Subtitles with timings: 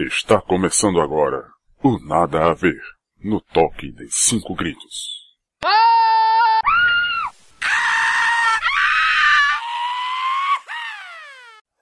[0.00, 1.44] Está começando agora
[1.82, 2.80] o Nada a Ver,
[3.20, 5.26] no toque de cinco gritos.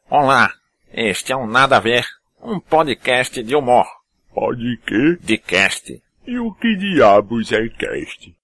[0.08, 0.50] Olá,
[0.90, 2.06] este é um Nada a Ver,
[2.40, 3.84] um podcast de humor.
[4.32, 5.16] Pode que?
[5.20, 6.02] De cast.
[6.26, 8.34] E o que diabos é cast?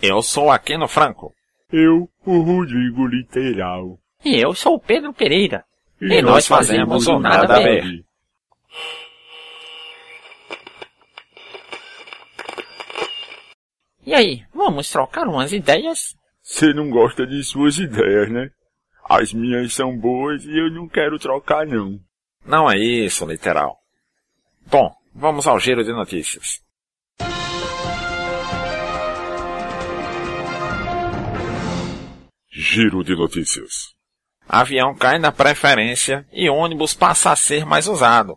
[0.00, 1.34] Eu sou Aquino Franco.
[1.72, 3.98] Eu, o Rodrigo Literal.
[4.24, 5.64] E eu sou o Pedro Pereira.
[6.00, 8.04] E, nós fazemos o Nada a Ver.
[14.04, 16.16] E aí, vamos trocar umas ideias?
[16.42, 18.50] Você não gosta de suas ideias, né?
[19.08, 22.00] As minhas são boas e eu não quero trocar não.
[22.44, 23.78] Não é isso, literal.
[24.66, 26.60] Bom, vamos ao giro de notícias.
[32.50, 33.94] Giro de notícias.
[34.48, 38.36] Avião cai na preferência e ônibus passa a ser mais usado.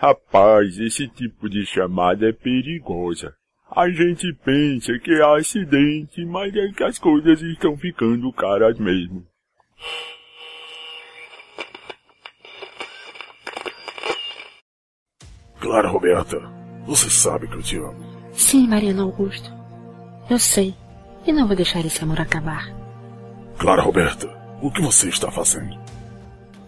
[0.00, 3.34] Rapaz, esse tipo de chamada é perigosa.
[3.70, 9.26] A gente pensa que é acidente, mas é que as coisas estão ficando caras mesmo.
[15.60, 16.40] Clara Roberta,
[16.86, 18.32] você sabe que eu te amo.
[18.32, 19.52] Sim, Mariano Augusto.
[20.30, 20.74] Eu sei.
[21.26, 22.74] E não vou deixar esse amor acabar.
[23.58, 24.26] Clara Roberta,
[24.62, 25.78] o que você está fazendo?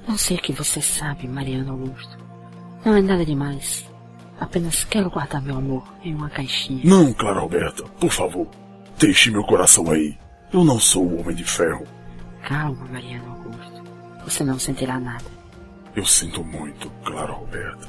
[0.06, 2.31] Eu sei que você sabe, Mariano Augusto.
[2.84, 3.88] Não é nada demais.
[4.41, 6.83] Apenas quero guardar meu amor em uma caixinha.
[6.84, 8.48] Não, Clara Roberta, por favor.
[8.98, 10.19] Deixe meu coração aí.
[10.52, 11.86] Eu não sou o Homem de Ferro.
[12.42, 13.83] Calma, Mariano Augusto.
[14.25, 15.25] Você não sentirá nada.
[15.94, 17.88] Eu sinto muito, Clara Roberta.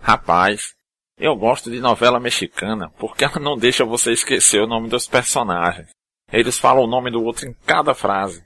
[0.00, 0.74] Rapaz,
[1.18, 5.90] eu gosto de novela mexicana porque ela não deixa você esquecer o nome dos personagens.
[6.32, 8.42] Eles falam o nome do outro em cada frase.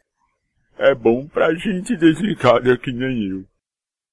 [0.79, 3.45] É bom pra gente desligada que nem eu.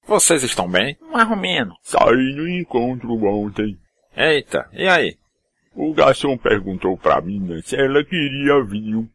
[0.06, 0.98] Vocês estão bem?
[1.12, 1.78] Mais ou menos.
[1.84, 3.78] Saí no encontro ontem.
[4.16, 5.16] Eita, e aí?
[5.74, 9.10] O garçom perguntou pra mina se ela queria vinho,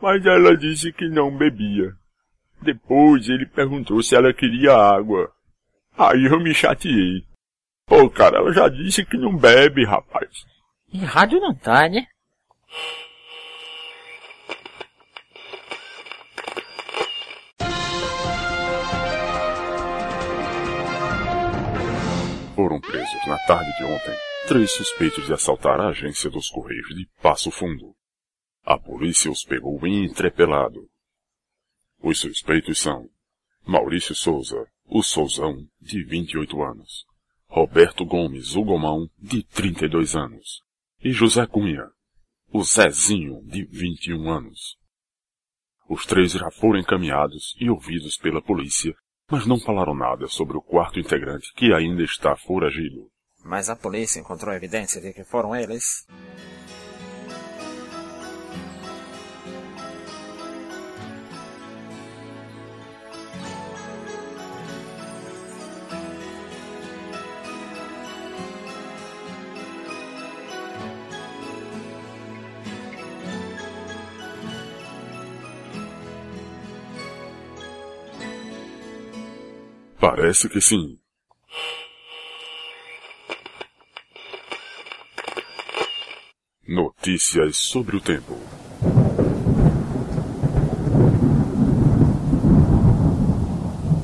[0.00, 1.92] mas ela disse que não bebia.
[2.62, 5.30] Depois ele perguntou se ela queria água.
[5.98, 7.24] Aí eu me chateei.
[7.92, 10.46] Pô, cara, ela já disse que não bebe, rapaz.
[10.90, 12.06] E rádio não tá, né?
[22.56, 24.16] Foram presos na tarde de ontem
[24.48, 27.94] três suspeitos de assaltar a agência dos Correios de Passo Fundo.
[28.64, 30.88] A polícia os pegou entrepelado.
[32.00, 33.10] Os suspeitos são
[33.66, 37.11] Maurício Souza, o Souzão, de 28 anos,
[37.54, 40.62] Roberto Gomes, o Gomão, de 32 anos,
[41.04, 41.86] e José Cunha,
[42.50, 44.78] o Zezinho, de 21 anos.
[45.86, 48.94] Os três já foram encaminhados e ouvidos pela polícia,
[49.30, 53.10] mas não falaram nada sobre o quarto integrante que ainda está foragido.
[53.44, 56.06] Mas a polícia encontrou evidência de que foram eles?
[80.02, 80.98] Parece que sim.
[86.66, 88.36] Notícias sobre o tempo.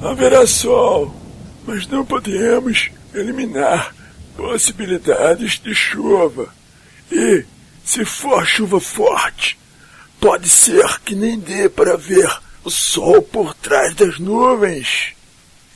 [0.00, 1.12] Haverá sol,
[1.66, 3.92] mas não podemos eliminar
[4.36, 6.54] possibilidades de chuva.
[7.10, 7.44] E,
[7.82, 9.58] se for chuva forte,
[10.20, 12.30] pode ser que nem dê para ver
[12.62, 15.17] o sol por trás das nuvens.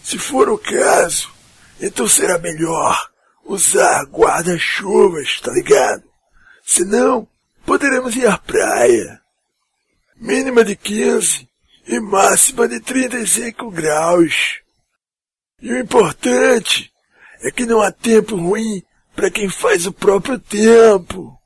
[0.02, 1.32] Se for o caso,
[1.80, 3.10] então será melhor
[3.44, 6.02] usar guarda-chuvas, tá ligado?
[6.64, 7.28] Senão,
[7.64, 9.20] poderemos ir à praia.
[10.16, 11.48] Mínima de 15
[11.86, 14.60] e máxima de 35 graus.
[15.60, 16.92] E o importante
[17.42, 18.82] é que não há tempo ruim
[19.14, 21.36] para quem faz o próprio tempo.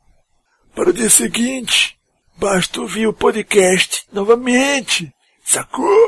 [0.75, 1.99] Para o dia seguinte,
[2.37, 6.06] basta ouvir o podcast novamente, sacou?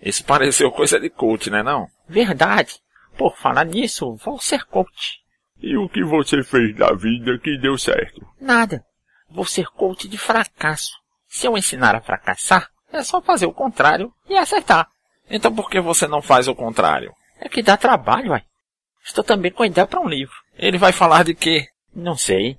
[0.00, 1.88] Isso pareceu coisa de coach, né não?
[2.08, 2.80] Verdade.
[3.16, 5.20] Por falar nisso, vou ser coach.
[5.58, 8.26] E o que você fez da vida que deu certo?
[8.40, 8.84] Nada.
[9.28, 10.92] Vou ser coach de fracasso.
[11.26, 14.88] Se eu ensinar a fracassar, é só fazer o contrário e acertar.
[15.28, 17.12] Então por que você não faz o contrário?
[17.40, 18.44] É que dá trabalho, uai.
[19.04, 20.34] Estou também com a ideia para um livro.
[20.56, 21.68] Ele vai falar de quê?
[21.94, 22.58] Não sei.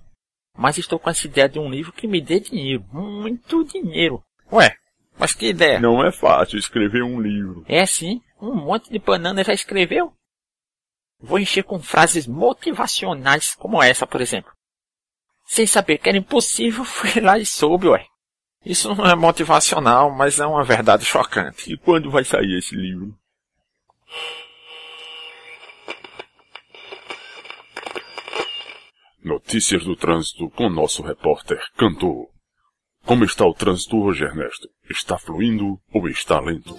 [0.56, 2.84] Mas estou com essa ideia de um livro que me dê dinheiro.
[2.92, 4.24] Muito dinheiro.
[4.52, 4.76] Ué,
[5.18, 5.80] mas que ideia?
[5.80, 7.66] Não é fácil escrever um livro.
[7.68, 10.14] É sim, um monte de banana já escreveu.
[11.20, 14.52] Vou encher com frases motivacionais como essa, por exemplo.
[15.46, 18.06] Sem saber que era impossível, fui lá e soube, ué.
[18.66, 21.72] Isso não é motivacional, mas é uma verdade chocante.
[21.72, 23.18] E quando vai sair esse livro?
[29.24, 32.30] Notícias do trânsito com nosso repórter Cantor.
[33.08, 34.68] Como está o trânsito hoje, Ernesto?
[34.90, 36.76] Está fluindo ou está lento?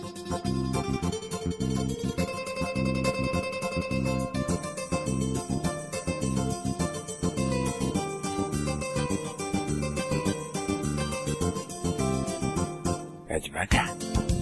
[13.27, 13.89] É devagar,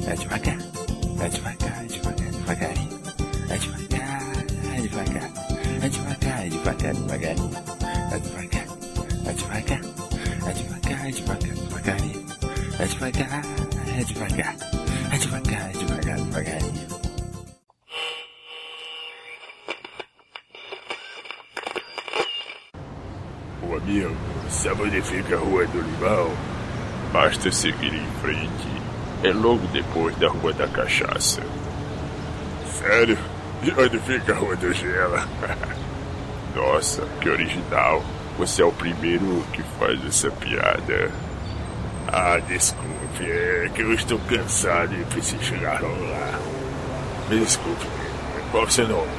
[0.08, 0.58] é devagar,
[1.20, 3.00] é devagar, é devagar, devagarinho.
[3.48, 4.22] É devagar,
[4.74, 5.30] é devagar,
[5.84, 7.75] é devagar, é devagar, devagarinho.
[13.16, 13.42] Devagar,
[13.98, 14.54] é devagar,
[15.10, 16.86] é devagar, é devagar, devagarinho.
[23.62, 24.14] Ô amigo,
[24.50, 26.30] sabe onde fica a Rua do Limão?
[27.10, 28.68] Basta seguir em frente.
[29.24, 31.42] É logo depois da Rua da Cachaça.
[32.78, 33.16] Sério?
[33.62, 35.16] E onde fica a Rua do Gelo?
[36.54, 38.04] Nossa, que original.
[38.36, 41.10] Você é o primeiro que faz essa piada.
[42.18, 46.40] Ah, desculpe, é que eu estou cansado e preciso chegar lá.
[47.28, 47.86] Me desculpe,
[48.50, 49.10] qual seu nome?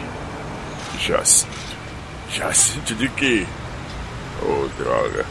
[0.99, 1.77] Jacinto.
[2.31, 3.45] Jacinto de quê?
[4.41, 5.23] Oh, droga.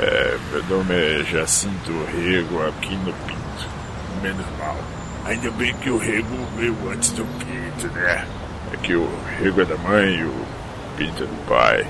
[0.00, 3.68] É, meu nome é Jacinto Rego Aquino Pinto.
[4.20, 4.76] Menos mal.
[5.24, 8.26] Ainda bem que o Rego veio antes do Pinto, né?
[8.72, 9.08] É que o
[9.38, 10.46] Rego é da mãe e o
[10.96, 11.86] Pinto é do pai.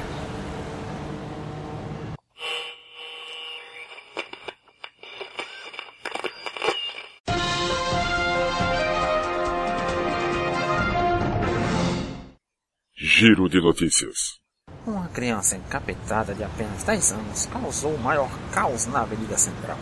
[13.19, 14.35] Giro de notícias.
[14.87, 19.79] Uma criança encapetada de apenas 10 anos causou o maior caos na Avenida Central.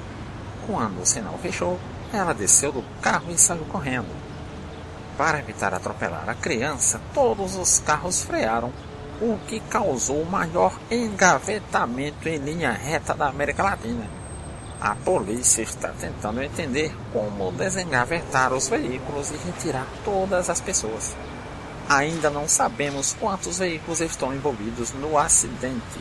[0.65, 1.77] Quando o sinal fechou,
[2.13, 4.07] ela desceu do carro e saiu correndo.
[5.19, 8.73] Para evitar atropelar a criança, todos os carros frearam,
[9.21, 14.09] o que causou o maior engavetamento em linha reta da América Latina.
[14.81, 21.17] A polícia está tentando entender como desengavetar os veículos e retirar todas as pessoas.
[21.89, 26.01] Ainda não sabemos quantos veículos estão envolvidos no acidente.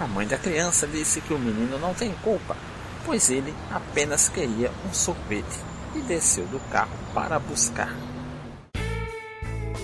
[0.00, 2.56] A mãe da criança disse que o menino não tem culpa,
[3.04, 5.58] pois ele apenas queria um sorvete
[5.94, 7.94] e desceu do carro para buscar.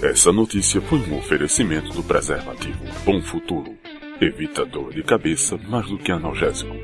[0.02, 3.74] Essa notícia foi um oferecimento do preservativo Bom Futuro.
[4.20, 6.74] Evita dor de cabeça mais do que analgésico.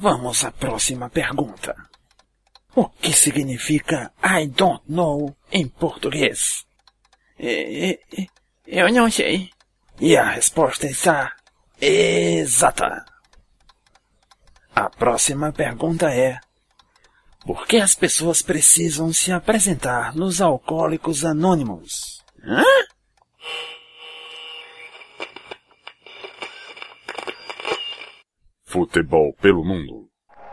[0.00, 1.76] Vamos à próxima pergunta.
[2.74, 6.64] O que significa I don't know em português?
[8.66, 9.50] Eu não sei.
[10.00, 11.36] E a resposta está
[11.78, 13.04] exata.
[14.74, 16.40] A próxima pergunta é:
[17.44, 22.24] Por que as pessoas precisam se apresentar nos alcoólicos anônimos?
[22.42, 22.64] Hã?
[28.70, 30.06] Futebol pelo mundo.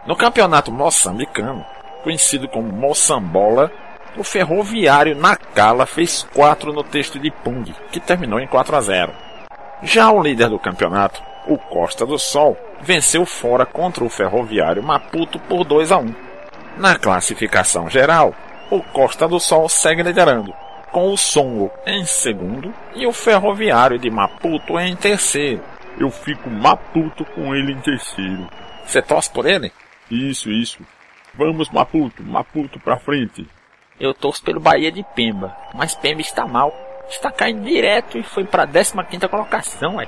[0.07, 1.63] No campeonato moçambicano,
[2.03, 3.71] conhecido como Moçambola,
[4.17, 9.13] o Ferroviário Nacala fez 4 no texto de Pung, que terminou em 4 a 0.
[9.83, 15.37] Já o líder do campeonato, o Costa do Sol, venceu fora contra o Ferroviário Maputo
[15.41, 16.15] por 2 a 1.
[16.77, 18.33] Na classificação geral,
[18.71, 20.51] o Costa do Sol segue liderando,
[20.91, 25.61] com o Songo em segundo e o Ferroviário de Maputo em terceiro.
[25.99, 28.47] Eu fico maputo com ele em terceiro.
[28.85, 29.71] Você torce por ele?
[30.09, 30.79] Isso, isso.
[31.33, 33.47] Vamos, Maputo, Maputo pra frente.
[33.99, 36.73] Eu torço pelo Bahia de Pemba, mas Pemba está mal.
[37.09, 38.67] Está caindo direto e foi para a
[39.03, 40.07] 15 colocação, ué.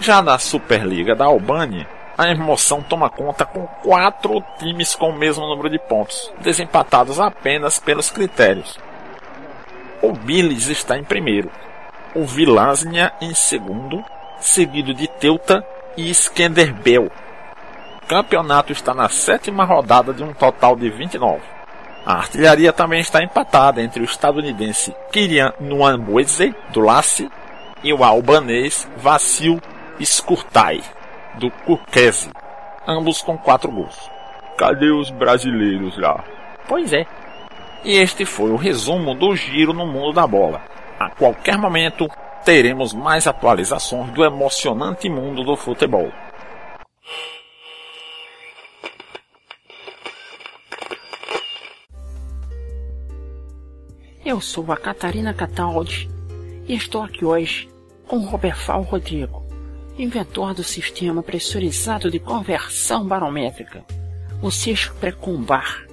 [0.00, 1.86] Já na Superliga da Albânia,
[2.18, 7.78] a emoção toma conta com quatro times com o mesmo número de pontos, desempatados apenas
[7.78, 8.78] pelos critérios.
[10.02, 11.50] O Bilis está em primeiro,
[12.14, 14.04] o Vilásnia em segundo,
[14.44, 17.10] seguido de Teuta e Skenderbel.
[18.02, 21.40] O campeonato está na sétima rodada de um total de 29.
[22.04, 27.30] A artilharia também está empatada entre o estadunidense Kirian Nwambweze, do Lasse,
[27.82, 29.58] e o albanês Vassil
[29.98, 30.82] Skurtai,
[31.38, 32.30] do Kurkese,
[32.86, 34.10] ambos com quatro gols.
[34.58, 36.22] Cadê os brasileiros lá?
[36.68, 37.06] Pois é.
[37.82, 40.60] E este foi o resumo do giro no mundo da bola.
[41.00, 42.08] A qualquer momento
[42.44, 46.12] teremos mais atualizações do emocionante mundo do futebol.
[54.24, 56.10] Eu sou a Catarina Cataldi
[56.66, 57.68] e estou aqui hoje
[58.06, 59.42] com Roberval Rodrigo,
[59.98, 63.84] inventor do sistema pressurizado de conversão barométrica,
[64.42, 65.86] o Cisco Precumbar.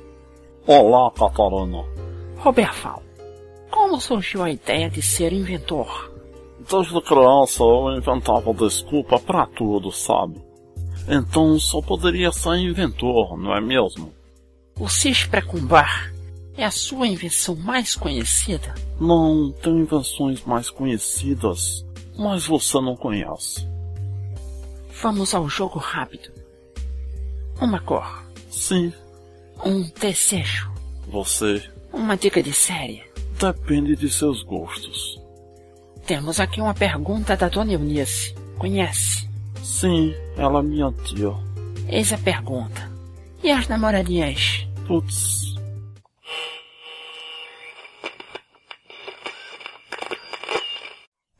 [0.65, 1.85] Olá, Catarina.
[2.37, 3.03] Roberval,
[3.69, 6.10] como surgiu a ideia de ser inventor?
[6.69, 10.41] Desde criança eu inventava desculpa para tudo, sabe?
[11.07, 14.13] Então só poderia ser inventor, não é mesmo?
[14.79, 16.13] O Cis Precumbar
[16.55, 18.73] é a sua invenção mais conhecida?
[18.99, 21.85] Não, tem invenções mais conhecidas,
[22.17, 23.67] mas você não conhece.
[25.01, 26.31] Vamos ao jogo rápido.
[27.59, 28.23] Uma cor.
[28.49, 28.93] Sim.
[29.63, 30.71] Um desejo.
[31.07, 31.63] Você.
[31.93, 33.03] Uma dica de série.
[33.39, 35.20] Depende de seus gostos.
[36.05, 38.35] Temos aqui uma pergunta da Dona Eunice.
[38.57, 39.29] Conhece?
[39.63, 41.31] Sim, ela é minha tia.
[41.87, 42.89] Eis a pergunta.
[43.43, 44.67] E as namoradinhas?
[44.87, 45.41] Putz,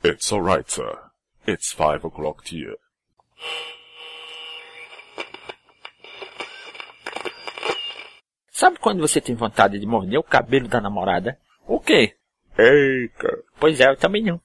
[0.04, 0.98] It's alright, sir.
[1.48, 2.78] It's five o'clock here.
[8.52, 11.38] Sabe quando você tem vontade de morder o cabelo da namorada?
[11.68, 12.16] O quê?
[12.58, 13.44] Eita!
[13.60, 14.42] Pois é, eu também não.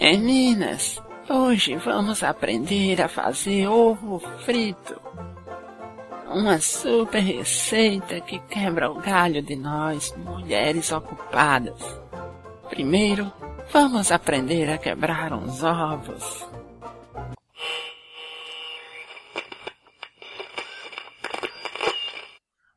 [0.00, 5.00] Meninas, hoje vamos aprender a fazer ovo frito.
[6.26, 11.82] Uma super receita que quebra o galho de nós, mulheres ocupadas.
[12.68, 13.32] Primeiro,
[13.72, 16.46] vamos aprender a quebrar uns ovos.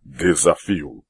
[0.03, 1.02] Desafio.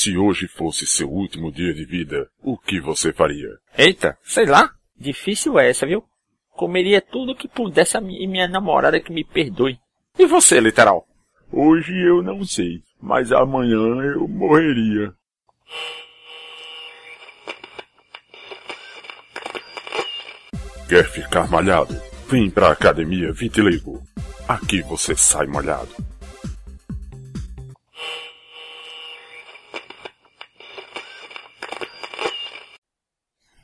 [0.00, 3.50] Se hoje fosse seu último dia de vida, o que você faria?
[3.76, 4.70] Eita, sei lá.
[4.98, 6.02] Difícil é essa, viu?
[6.52, 9.78] Comeria tudo que pudesse a mi- e minha namorada que me perdoe.
[10.18, 11.06] E você, literal?
[11.52, 13.76] Hoje eu não sei, mas amanhã
[14.14, 15.12] eu morreria.
[20.88, 21.94] Quer ficar malhado?
[22.28, 24.02] Vem pra Academia Vitiligo.
[24.48, 25.88] Aqui você sai malhado.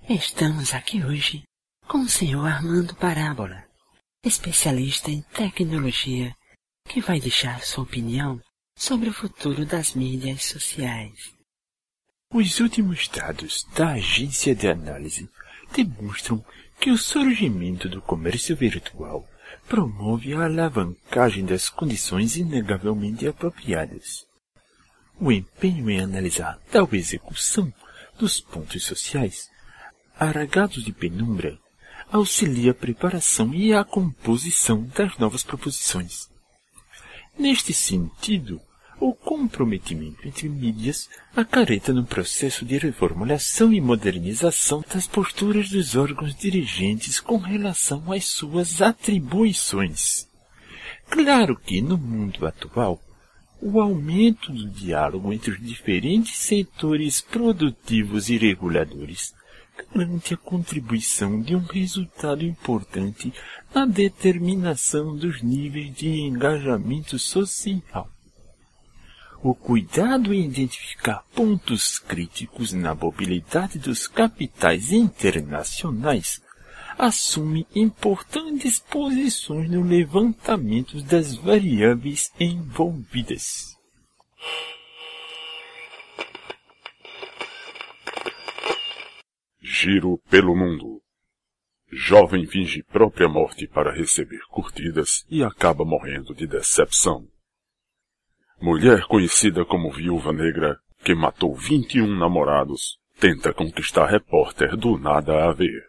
[0.08, 1.42] Estamos aqui hoje
[1.88, 3.64] com o senhor Armando Parábola,
[4.24, 6.32] especialista em tecnologia,
[6.88, 8.40] que vai deixar sua opinião
[8.78, 11.34] sobre o futuro das mídias sociais.
[12.32, 15.28] Os últimos dados da agência de análise
[15.74, 16.44] demonstram
[16.78, 19.28] que o surgimento do comércio virtual
[19.68, 24.24] promove a alavancagem das condições inegavelmente apropriadas.
[25.18, 27.74] O empenho em analisar tal execução
[28.16, 29.50] dos pontos sociais,
[30.18, 31.58] aragados de penumbra,
[32.10, 36.28] auxilia a preparação e a composição das novas proposições.
[37.38, 38.60] Neste sentido,
[38.98, 46.34] o comprometimento entre mídias acarreta no processo de reformulação e modernização das posturas dos órgãos
[46.34, 50.26] dirigentes com relação às suas atribuições.
[51.10, 53.00] Claro que, no mundo atual,
[53.60, 59.34] o aumento do diálogo entre os diferentes setores produtivos e reguladores
[59.76, 63.32] garante a contribuição de um resultado importante
[63.74, 68.08] na determinação dos níveis de engajamento social.
[69.42, 76.42] O cuidado em identificar pontos críticos na mobilidade dos capitais internacionais
[76.98, 83.76] assume importantes posições no levantamento das variáveis envolvidas.
[89.78, 91.02] Giro pelo mundo.
[91.92, 97.28] Jovem finge própria morte para receber curtidas e acaba morrendo de decepção.
[98.58, 105.52] Mulher conhecida como Viúva Negra, que matou 21 namorados, tenta conquistar repórter do nada a
[105.52, 105.84] ver.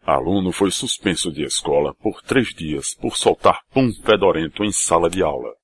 [0.00, 5.22] Aluno foi suspenso de escola por três dias por soltar pum fedorento em sala de
[5.22, 5.54] aula.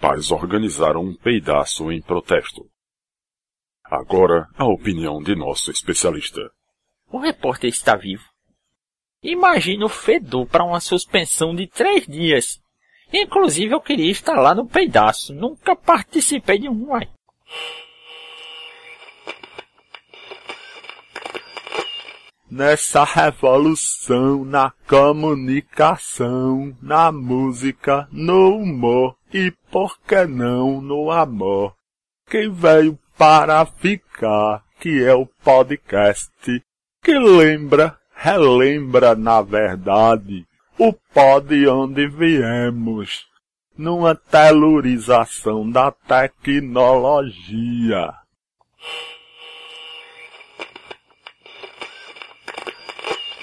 [0.00, 2.71] Pais organizaram um peidaço em protesto.
[3.94, 6.40] Agora, a opinião de nosso especialista.
[7.10, 8.24] O repórter está vivo.
[9.22, 12.58] Imagina o fedor para uma suspensão de três dias.
[13.12, 15.34] Inclusive eu queria estar lá no peidaço.
[15.34, 17.06] Nunca participei de um, uai.
[22.50, 31.74] nessa revolução, na comunicação, na música, no humor e por que não no amor.
[32.26, 36.30] Quem veio para ficar, que é o podcast,
[37.02, 40.46] que lembra, relembra na verdade,
[40.78, 43.26] o pod onde viemos,
[43.76, 47.32] numa telurização da tecnologia.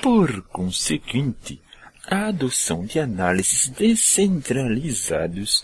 [0.01, 1.61] Por conseguinte,
[2.09, 5.63] a adoção de análises descentralizados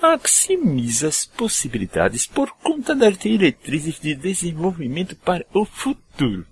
[0.00, 6.46] maximiza as possibilidades por conta das diretrizes de desenvolvimento para o futuro.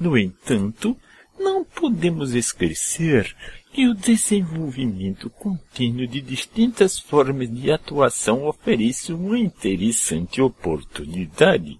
[0.00, 0.96] No entanto,
[1.38, 3.34] não podemos esquecer
[3.72, 11.78] que o desenvolvimento contínuo de distintas formas de atuação oferece uma interessante oportunidade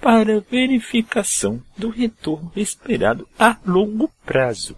[0.00, 4.76] para verificação do retorno esperado a longo prazo.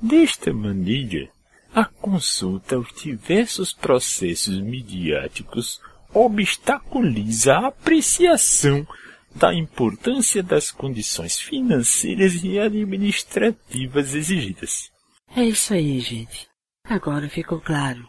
[0.00, 1.28] Desta maneira,
[1.76, 5.78] a consulta aos diversos processos midiáticos
[6.14, 8.86] obstaculiza a apreciação
[9.34, 14.90] da importância das condições financeiras e administrativas exigidas.
[15.36, 16.48] É isso aí, gente.
[16.82, 18.08] Agora ficou claro.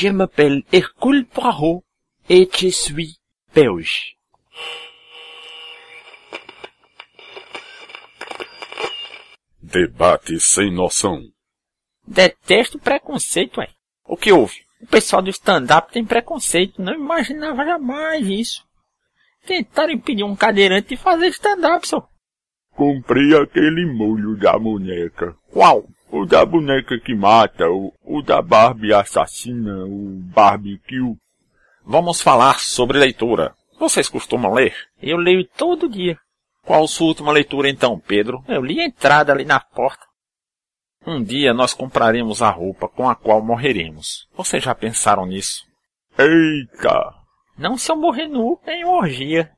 [0.00, 1.82] Je m'appelle Hercule Poirot
[2.30, 3.18] et je suis
[3.52, 4.16] belge.
[9.60, 11.20] Debate sem noção.
[12.06, 13.70] Detesto preconceito, ué.
[14.04, 14.64] O que houve?
[14.80, 16.80] O pessoal do stand-up tem preconceito.
[16.80, 18.64] Não imaginava jamais isso.
[19.48, 22.08] Tentaram impedir um cadeirante de fazer stand-up, só.
[22.70, 25.34] Comprei aquele molho da boneca.
[25.50, 25.88] Qual?
[26.10, 31.16] O da boneca que mata, o, o da Barbie assassina, o barbecue.
[31.84, 33.54] Vamos falar sobre leitura.
[33.78, 34.74] Vocês costumam ler?
[35.00, 36.18] Eu leio todo dia.
[36.62, 38.42] Qual sua última leitura então, Pedro?
[38.48, 40.04] Eu li a entrada ali na porta.
[41.06, 44.26] Um dia nós compraremos a roupa com a qual morreremos.
[44.34, 45.64] Vocês já pensaram nisso?
[46.18, 47.14] Eita!
[47.56, 49.50] Não se eu morrer nu em orgia.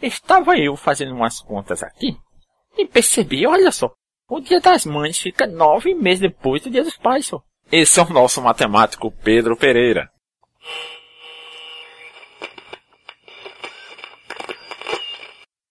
[0.00, 2.16] Estava eu fazendo umas contas aqui
[2.76, 3.92] e percebi, olha só,
[4.34, 7.42] o dia das mães fica nove meses depois do dia dos pais, só.
[7.70, 10.10] Esse é o nosso matemático Pedro Pereira.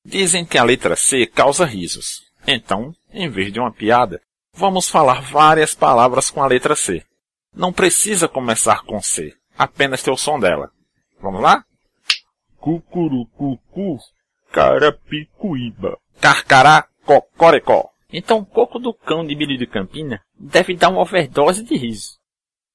[0.06, 2.21] Dizem que a letra C causa risos.
[2.45, 4.21] Então, em vez de uma piada,
[4.54, 7.04] vamos falar várias palavras com a letra C.
[7.56, 10.69] Não precisa começar com C, apenas ter o som dela.
[11.19, 11.65] Vamos lá?
[12.58, 13.97] Cucurucucu,
[14.52, 15.97] carapicuíba.
[16.19, 17.90] Carcará, cocoricó.
[18.12, 22.19] Então o coco do cão de Billy de Campina deve dar uma overdose de riso.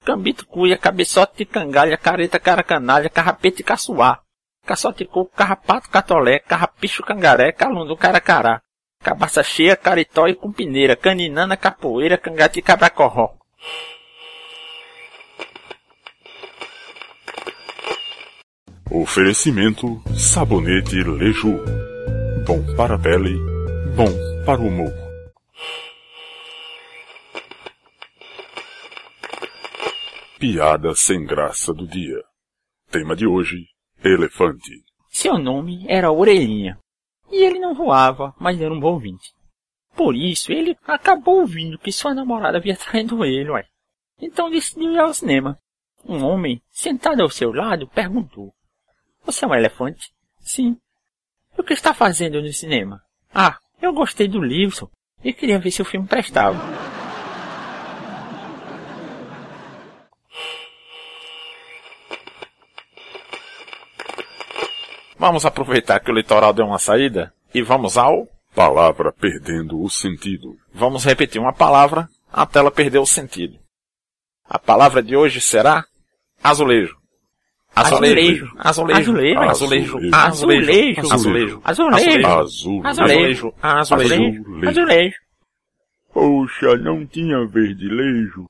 [0.04, 4.22] Cambito cuia, cabeçote de cangalha, careta caracanalha, carrapete caçoar.
[4.64, 8.60] Caçote coco, carrapato catolé, carrapicho cangaré, calundo caracará.
[9.02, 13.36] Cabaça cheia, caritó e cumpineira, caninana, capoeira, cangate e cabracorró.
[18.90, 21.60] Oferecimento Sabonete Leju.
[22.46, 23.36] Bom para a pele,
[23.94, 24.10] bom
[24.44, 25.05] para o humor.
[30.38, 32.22] Piada sem graça do dia.
[32.90, 33.56] Tema de hoje:
[34.04, 34.84] elefante.
[35.08, 36.78] Seu nome era Orelhinha.
[37.32, 39.32] E ele não voava, mas era um bom ouvinte.
[39.96, 43.64] Por isso, ele acabou ouvindo que sua namorada havia traído ele, ué.
[44.20, 45.58] Então decidiu ir ao cinema.
[46.04, 48.52] Um homem, sentado ao seu lado, perguntou.
[49.24, 50.12] Você é um elefante?
[50.40, 50.76] Sim.
[51.56, 53.00] E o que está fazendo no cinema?
[53.34, 54.90] Ah, eu gostei do livro
[55.24, 56.58] e queria ver se o filme prestava.
[65.18, 68.28] Vamos aproveitar que o litoral deu uma saída e vamos ao.
[68.54, 70.56] Palavra perdendo o sentido.
[70.72, 73.58] Vamos repetir uma palavra até ela perder o sentido.
[74.48, 75.84] A palavra de hoje será
[76.42, 76.96] azulejo.
[77.74, 78.50] Azulejo.
[78.56, 79.00] Azulejo.
[79.00, 79.38] Azulejo.
[79.38, 79.98] Azulejo.
[80.14, 81.00] Azulejo.
[81.10, 81.60] Azulejo.
[81.62, 81.62] Azulejo.
[81.64, 82.80] Azul.
[82.82, 82.84] Azulejo.
[82.86, 83.54] Azulejo.
[83.62, 84.68] Azulejo.
[84.68, 85.16] Azulejo.
[86.12, 88.48] Poxa, não tinha verdilejo.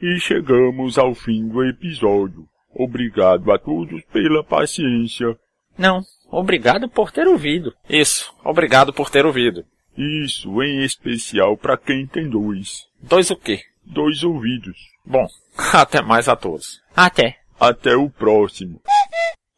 [0.00, 2.46] E chegamos ao fim do episódio.
[2.74, 5.36] Obrigado a todos pela paciência.
[5.76, 7.74] Não, obrigado por ter ouvido.
[7.88, 8.32] Isso.
[8.44, 9.64] Obrigado por ter ouvido.
[9.96, 12.86] Isso em especial para quem tem dois.
[13.02, 13.60] Dois o quê?
[13.84, 14.78] Dois ouvidos.
[15.04, 15.26] Bom,
[15.74, 16.80] até mais a todos.
[16.94, 17.38] Até.
[17.58, 18.80] Até o próximo.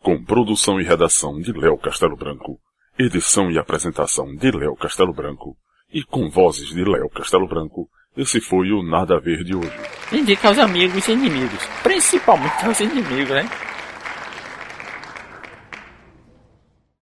[0.02, 2.58] Com produção e redação de Léo Castelo Branco
[3.02, 5.56] edição e apresentação de Léo Castelo Branco,
[5.92, 7.88] e com vozes de Léo Castelo Branco,
[8.20, 9.72] esse foi o Nada a Ver de hoje.
[10.12, 13.48] Indica aos amigos e inimigos, principalmente aos inimigos, né?